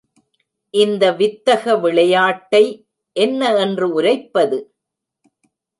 இந்த 0.73 1.03
வித்தக 1.11 1.75
விளையாட்டை 1.79 2.63
என்ன 3.15 3.41
என்று 3.57 3.87
உரைப்பது? 3.93 4.59